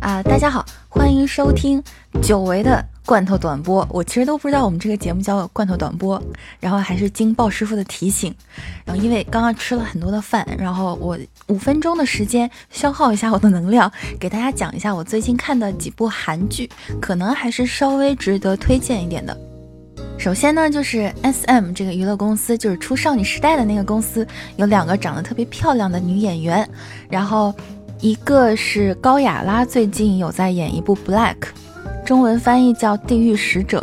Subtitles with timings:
[0.00, 1.82] 啊，大家好，欢迎收听
[2.20, 3.86] 久违的罐头短播。
[3.90, 6.20] 我其实都不知道我们这个节目叫罐头短播，
[6.58, 8.34] 然后还是经鲍师傅的提醒，
[8.84, 16.68] 然后因为刚刚吃了很多的饭，然后我五分钟的时间消耗一下我的能量，给大家讲一下我最近看的几部韩剧，
[17.00, 19.36] 可能还是稍微值得推荐一点的。
[20.20, 26.68] 首先呢，就是 S M 这个娱乐公司，就是出少女时代的那个公司，有两个长得特别漂亮的女演员，
[27.08, 27.54] 然后
[28.00, 31.36] 一个是高雅拉，最近有在演一部 Black，
[32.04, 33.80] 中文翻译叫《地狱使者》，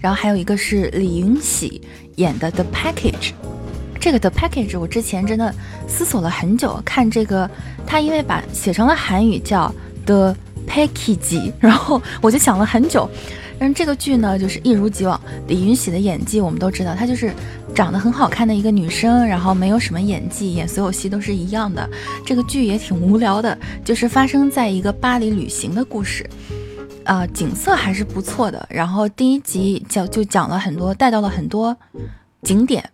[0.00, 1.82] 然后还有一个是李云喜
[2.16, 3.32] 演的 The Package。
[4.00, 5.54] 这个 The Package 我之前真的
[5.86, 7.48] 思索了很久，看这个
[7.86, 9.70] 他因为把写成了韩语叫
[10.06, 10.34] The
[10.66, 13.06] Package，然后我就想了很久。
[13.72, 17.32] 这个剧呢，就是一如既往，李云喜的演技我们都知道，她就是
[17.74, 21.88] 长得很好看的一个女生，然后没有什么演技，演所有戏都是一样的。
[22.26, 26.28] 这个剧也挺无聊的，就是发生在一个巴黎旅行的故事，
[27.04, 28.66] 啊，景色还是不错的。
[28.68, 31.76] 然后第一集讲就讲了很多，带到了很多
[32.42, 32.84] 景点。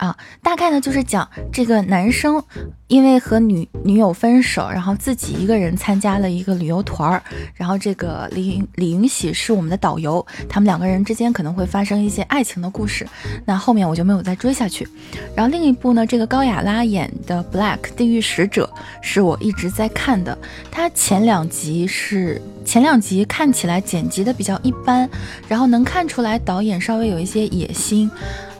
[0.00, 2.42] 啊，大概呢就是讲这个男生
[2.86, 7.22] 因为和女女友分手，然后自己一个人参加了一个旅游团儿，
[7.54, 13.06] 然后这个李云李云喜是我们的导游，他们两个人之间可能会发生一些爱情的故事，
[13.44, 14.88] 那后面我就没有再追下去。
[15.36, 20.36] 然后另一部呢，这个高雅拉演的《Black 地狱使者》是我一直在看的，
[20.70, 25.06] 它前两集是前两集看起来剪辑的比较一般，
[25.46, 28.10] 然后能看出来导演稍微有一些野心。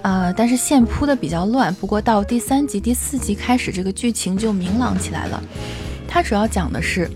[0.03, 1.75] 呃，但是线铺的比较乱。
[1.75, 5.43] 不过到第三集、第四集开始，这个剧情就明朗起来了。
[6.09, 7.09] 它主要讲的是，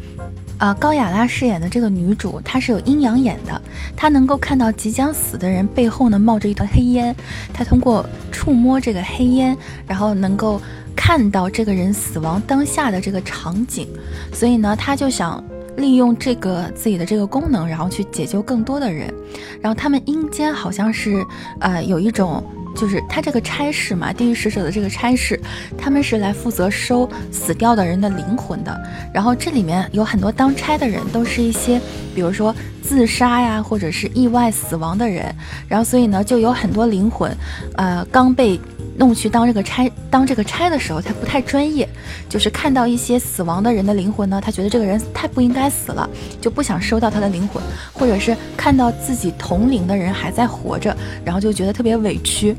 [0.58, 3.60] 呃，高雅拉饰演的这个女主，她是有阴阳眼的，
[3.96, 7.16] 她能够看到即将死的人背后呢冒着一团黑烟。
[7.52, 10.60] 她通过触摸这个黑烟，然后能够
[10.94, 13.88] 看到这个人死亡当下的这个场景。
[14.32, 15.42] 所以呢，她就想
[15.76, 19.12] 利用这个自己的这个功能，然后去解救更多的人。
[19.60, 21.24] 然后他们阴间好像是，
[21.60, 22.44] 呃，有一种。
[22.74, 25.40] 就是他这个差事嘛，地狱使者的这个差事，
[25.78, 28.78] 他们是来负责收死掉的人的灵魂的。
[29.12, 31.80] 然后这里面有很多当差的人，都是一些，
[32.14, 32.54] 比如说
[32.86, 35.34] 自杀呀，或者是意外死亡的人。
[35.66, 37.34] 然后所以呢，就有很多灵魂，
[37.76, 38.60] 呃，刚被。
[38.96, 41.88] 弄去当这个差当这个差的时候，他不太专业，
[42.28, 46.08] 就是看到一些死亡的人的灵魂呢，他觉得这个人太不应该死了，
[46.40, 47.60] 就不想收到他的灵魂，
[47.92, 52.56] 或者是看到自己同龄的人还在活着，然后就觉得特别委屈，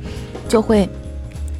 [0.49, 0.89] 就会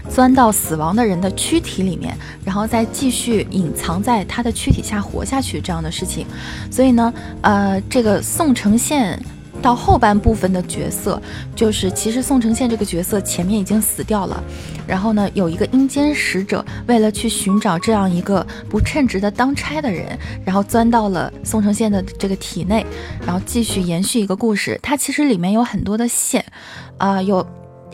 [0.09, 6.25] 钻到死亡的人的躯体里面，然后再继续隐藏在他的躯体下活下去这样的事情。
[6.71, 9.19] 所以呢，呃，这个宋承宪。
[9.61, 11.19] 到后半部分的角色，
[11.55, 14.44] 就是其实宋承宪这个角色前面已经死掉了，
[14.85, 22.85] 然后呢，有一个阴间使者，为了去寻找这样一个不称职的当差的人，然后钻到了宋承宪的这个体内，
[23.25, 24.77] 然后继续延续一个故事。
[24.83, 26.45] 它其实里面有很多的线，
[26.97, 27.44] 啊，有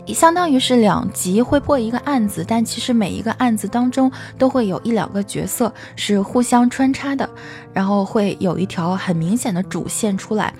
[0.06, 7.28] 相当于是两集会播一个案子，但其实每一个案子当中都会有一两个角色是互相穿插的，
[7.72, 10.52] 然后会有一条很明显的主线出来。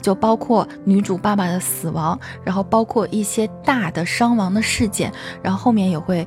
[0.00, 6.26] 就包括女主爸爸的死亡，然后包括一些大的伤亡的事件，然后后面也会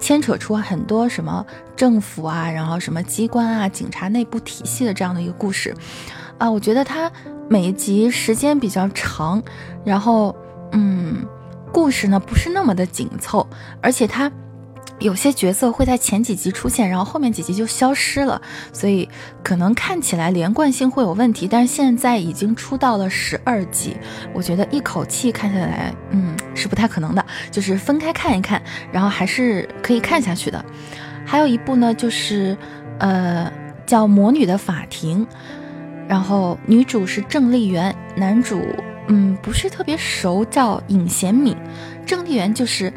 [0.00, 5.72] 牵扯出很多什么政府啊，然后什么机关啊、警察内部体系的这样的一个故事，
[6.38, 7.10] 啊，我觉得它
[7.48, 9.40] 每一集时间比较长，
[9.84, 10.34] 然后
[10.72, 11.24] 嗯，
[11.72, 13.46] 故事呢不是那么的紧凑，
[13.80, 14.30] 而且它。
[15.00, 18.42] 有些角色会在前几集出现，然后后面几集就消失了，
[18.72, 19.08] 所以
[19.44, 21.46] 可能看起来连贯性会有问题。
[21.46, 23.96] 但是现在已经出到了十二集，
[24.34, 27.24] 我觉得一口气看下来，嗯，是不太可能的。
[27.48, 30.64] 就是分开看一看，然后还是可以看下去的。
[31.24, 32.58] 还有一部呢，就是
[32.98, 33.48] 呃
[33.86, 35.24] 叫《魔女的法庭》，
[36.08, 38.60] 然后女主是郑丽媛，男主
[39.08, 41.56] 嗯不是特别熟，叫尹贤敏。
[42.06, 42.92] 郑丽媛就是。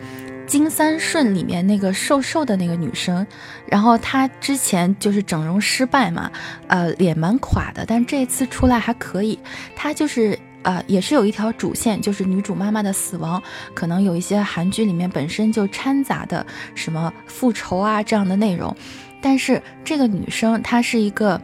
[0.47, 3.25] 金三顺里面那个瘦瘦的那个女生，
[3.65, 6.30] 然后她之前就是整容失败嘛，
[6.68, 9.39] 呃，脸蛮垮的，但这次出来还可以。
[9.77, 13.41] 她就是呃，也是有一条主线，就是女主妈妈的死亡，
[13.74, 16.45] 可能有一些韩剧里面本身就掺杂的
[16.75, 18.75] 什么复仇啊这样的内容。
[19.21, 21.41] 但是这个女生她是一个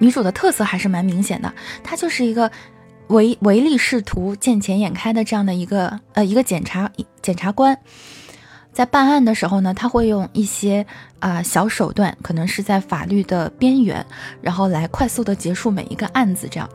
[0.00, 1.54] 女主的特色还是蛮明显的，
[1.84, 2.50] 她就是一个
[3.08, 6.90] 唯唯利是图、见钱眼开的这样的一个呃一个检察
[7.22, 7.78] 检察官。
[8.72, 10.84] 在办案的时候呢，他会用一些
[11.20, 14.04] 啊小手段，可能是在法律的边缘，
[14.40, 16.48] 然后来快速的结束每一个案子。
[16.50, 16.68] 这样，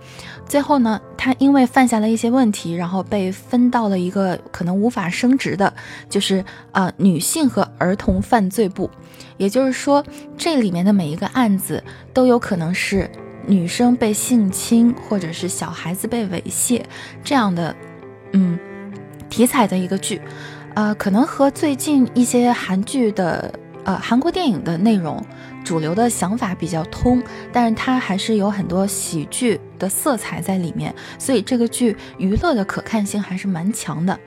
[0.48, 5.74] 最后呢，他因为犯下了一些问题，然后被分到了一个可能无法升职的，
[6.10, 6.42] 就是
[6.72, 8.90] 啊女性和儿童犯罪部。
[9.36, 10.02] 也就是说，
[10.38, 11.84] 这里面的每一个案子
[12.14, 13.12] 都有可能是
[13.50, 16.84] 女生被性侵，或者是小孩子被猥亵
[17.24, 17.76] 这样的，
[18.34, 18.60] 嗯，
[19.28, 20.22] 题材的一个剧。
[20.76, 23.52] 呃，可能和最近一些韩剧的
[23.84, 25.22] 呃韩国电影的内容
[25.66, 34.18] 主流的想法比较通，但是它还是有很多喜剧的色彩在里面，所以这个剧娱乐的可看性还是蛮强的。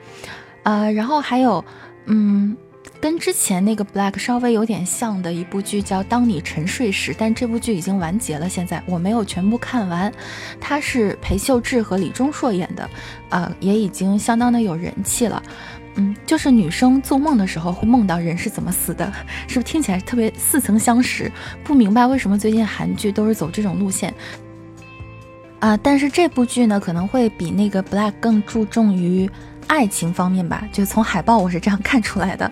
[0.64, 1.64] 呃，然后还有，
[2.06, 2.56] 嗯，
[3.02, 10.12] 跟之前那个 Black 稍微有点像的一部剧叫《当你沉睡时》，但这部剧已经完结了，现在我没有全部看完。
[10.60, 12.88] 它是裴秀智和李钟硕演的，
[13.30, 15.42] 呃，也已经相当的有人气了。
[15.96, 19.12] 嗯，就是女生做梦的时候会梦到人是怎么死的，
[19.48, 21.30] 是不是听起来特别似曾相识？
[21.64, 24.14] 不明白为什么最近韩剧都是走这种路线
[25.62, 25.76] 啊？
[25.76, 29.30] 但是这部剧呢，可能会比那个 Black 更注重于
[29.68, 30.66] 爱情方面吧？
[30.72, 32.50] 就从海报我是这样看出来的。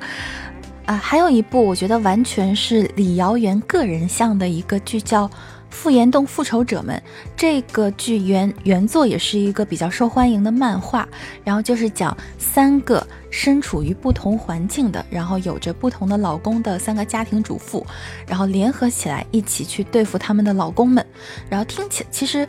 [0.87, 5.29] 啊，还有一部我觉得完全是李瑶媛个人像的一个剧叫。
[5.73, 7.01] 傅岩洞复仇者们
[7.37, 11.09] 这个剧原原作也是一个比较受欢迎的漫画，
[11.45, 17.87] 然后就是讲三个身处于不同环境的，然后有着不同的老公的三个家庭主妇，
[18.27, 21.07] 然后联合起来一起去对付他们的老公们。
[21.49, 22.49] 然后听起其实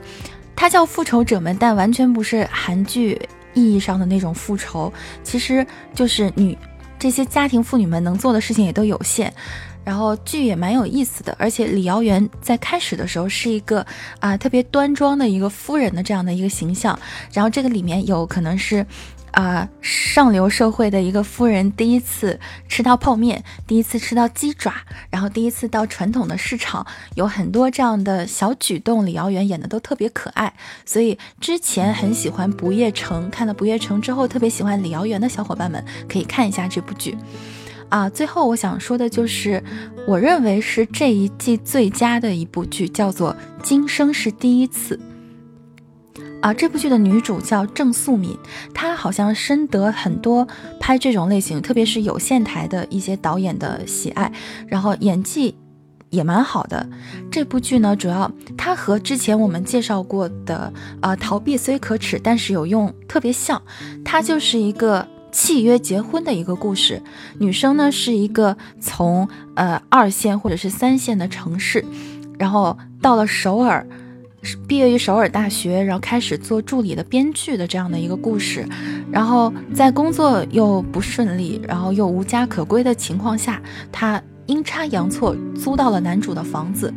[0.56, 3.20] 它叫复仇者们，但完全不是韩剧
[3.54, 4.92] 意义上的那种复仇，
[5.24, 6.58] 其实就是女
[7.00, 9.34] 这些家庭妇女们能做的事情也都有限。
[9.84, 13.84] 然后剧也蛮有意思的，而且李瑶媛在开始的时候是一个
[14.20, 16.98] 啊特别端庄的一个夫人的这样的一个形象，
[17.34, 18.86] 然后这个里面有可能是
[19.32, 24.74] 啊上流社会的一个夫人第一次吃到泡面，第一次吃到鸡爪，
[25.10, 26.86] 然后第一次到传统的市场，
[27.16, 30.54] 有很多这样的小举动，李瑶媛演的都特别可爱，
[30.86, 37.18] 所以之前很喜欢《不夜城》，看了《不夜城》之后特别喜欢李瑶媛的小伙伴们可以看一下这部剧。
[37.90, 39.62] 啊，最后我想说的就是，
[40.08, 44.96] 我认为是这一季最佳的一部剧，叫做《今生是第一次》。
[46.42, 48.38] 啊，这部剧的女主叫郑素敏，
[48.74, 50.48] 她好像深得很多
[50.80, 54.32] 拍这种类型，特别是有线台的一些导演的喜爱，
[54.68, 55.56] 然后演技
[56.10, 56.88] 也蛮好的。
[57.30, 63.62] 这部剧呢，主要它和之前我们介绍过的啊《逃避虽可耻但是有用》特别像，
[64.04, 65.08] 它就是一个。
[65.34, 67.02] 契约结婚的一个故事，
[67.40, 71.86] 女生呢是一个从呃二线或者是三线的城市，
[72.38, 73.88] 然后到了首尔，
[74.68, 78.66] 毕业于首尔大学，然后开始做助理的编剧的这样的一个故事，
[79.12, 83.62] 然后在工作又不顺利，然后又无家可归的情况下，
[83.92, 86.94] 她阴差阳错租到了男主的房子，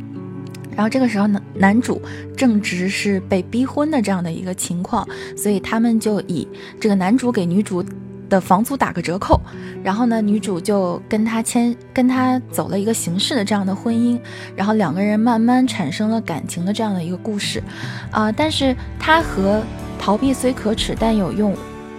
[0.75, 2.01] 然后这个时候呢，男主
[2.37, 5.07] 正值是被逼婚的这样的一个情况，
[5.37, 6.49] 所以他们就以
[6.81, 7.85] 这个男主给女主。
[8.35, 9.41] 的房租打个折扣，
[9.85, 14.19] 然后呢，女主就跟他签，跟他走了一个形式的这样的婚姻，
[14.57, 17.63] 然后两个人慢慢产生了感情的这样的一个故事，
[18.11, 19.63] 啊，但是它和
[20.01, 21.55] 逃避虽可耻但有用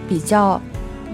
[0.10, 0.62] 比较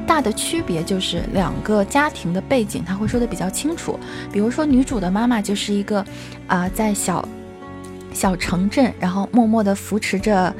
[0.07, 3.99] 大的区别就是两个家庭的背景他会说的比较清楚，
[4.31, 6.03] 比如说女主的妈妈就是一个
[6.47, 7.23] 啊在小
[8.11, 10.51] 小城镇，然后默默的扶持着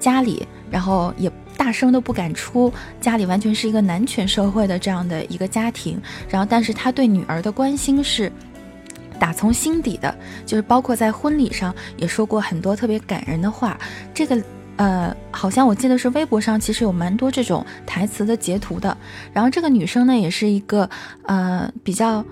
[0.00, 1.30] 家里，然后也。
[1.56, 6.00] 大声都不敢出，家里完全是一个男权社会的这样的一个家庭。
[6.28, 8.30] 然后，但是他对女儿的关心是
[9.18, 13.78] 打从心底的，就是包括在婚礼上也说过很多特别感人的话。
[14.14, 14.42] 这个，
[14.76, 18.96] 呃，好像我记得是微博上其实有蛮多这种台词的截图的。
[19.32, 20.88] 然后这个女生呢，也是一个
[21.22, 22.24] 呃比较。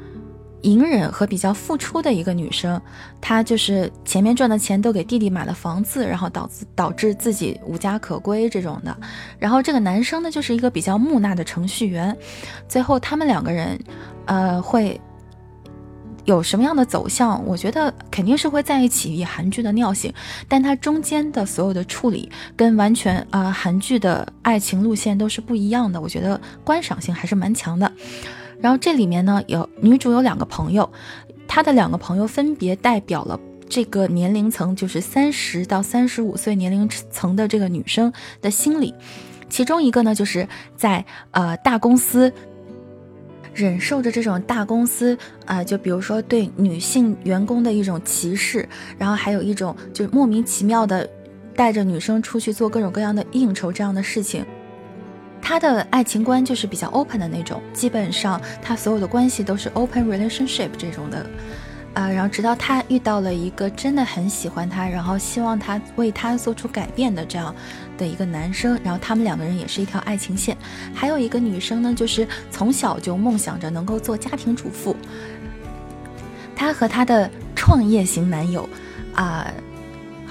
[0.65, 2.81] 隐忍和比较付出的一个女生，
[3.21, 8.97] 她就是前面赚的钱都给弟弟买了房子，然后导致导致自己无家可归这种的。
[9.39, 12.17] 然后这个男生呢，就是一个比较木讷的程序员。
[12.67, 13.79] 最后他们两个人，
[14.25, 14.99] 呃，会
[16.25, 17.45] 有什么样的走向？
[17.47, 20.11] 我觉得肯定是会在一起，以韩剧的尿性。
[20.49, 26.01] 但它中间的所有的处理，跟完全啊韩剧的爱情路线都是不一样的。
[26.01, 27.93] 我觉得观赏性还是蛮强的。
[28.65, 30.91] 然后这里面呢，有女主有两个朋友，
[31.47, 38.95] 她的两个朋友分别代表了这个年龄层，就是三十到三十五岁年龄层的这个女生的心理。
[39.51, 42.33] 其中一个呢，就是在呃大公司
[43.53, 48.67] 忍受着这种大公司啊，就比如说对女性员工的一种歧视，
[48.97, 51.07] 然后还有一种就是莫名其妙的
[51.55, 54.43] 带着女生出去做各种各样的应酬这样的事情。
[55.47, 61.27] 他的爱情观就是比较 open 的那种，基本上他所有的关系都是 open relationship 这种的。
[61.93, 67.55] 啊，然后直到他遇到了一个真的很喜欢他，然后希望他为他做出改变的这样
[67.99, 70.57] 的一个男生，然后他们两个人也是一条爱情线。
[70.95, 74.97] 还有一个女生呢，就是从小就梦想着能够做家庭主妇。
[76.57, 78.67] 她和她的创业型男友，
[79.15, 79.47] 啊。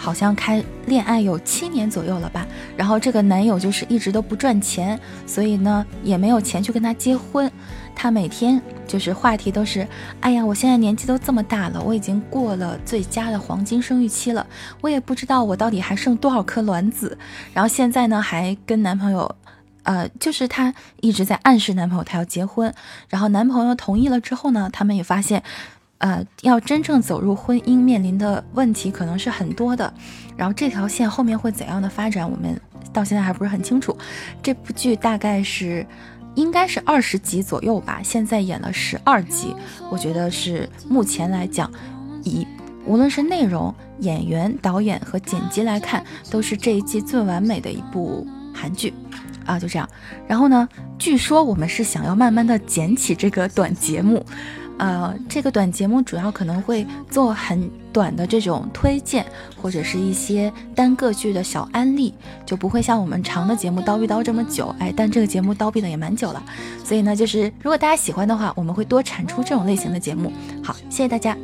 [0.03, 2.45] 好像开恋爱有七年左右了吧，
[2.75, 7.49] 然后这个男友就是一直都不赚钱，所以呢也没有钱去跟他结婚。
[7.95, 9.87] 他每天就是话题都是，
[10.19, 14.45] 哎呀，我现在年纪都这么大了，我已经过了最佳的黄金生育期了，
[14.81, 17.17] 我也不知道我到底还剩多少颗卵子。
[17.53, 19.33] 然后现在呢还跟男朋友，
[19.83, 22.73] 呃，就是她一直在暗示男朋友她要结婚，
[23.07, 25.41] 然后男朋友同意了之后呢，他们也发现。
[26.03, 29.93] 呃，要真正走入婚姻，面临的问题可能是很多的。
[30.35, 32.59] 然后这条线后面会怎样的发展，我们
[32.91, 33.97] 到现在还不是很清楚。
[34.41, 35.87] 这部剧大概是
[36.35, 39.55] 应该是二十集左右吧，现在演了十二集，
[39.89, 41.71] 我觉得是目前来讲，
[42.25, 42.45] 以
[42.85, 48.93] 无论是内容、演员、导演和剪辑来看，都是这一季最完美的一部韩剧
[49.45, 49.87] 啊，就这样。
[50.27, 50.67] 然后呢，
[50.99, 54.25] 据说我们是想要慢慢的捡起这个短节目。
[54.77, 59.25] 呃，这个短节目主要可能会做很短的这种推荐，
[59.61, 62.13] 或者是一些单个剧的小案例，
[62.45, 64.73] 就不会像我们长的节目叨逼叨这么久。
[64.79, 66.43] 哎，但这个节目叨逼的也蛮久了，
[66.83, 70.31] 所以呢，就是如果大家喜欢的话，我们会多产出这种类型的节目。
[70.63, 71.37] 好，谢谢大家。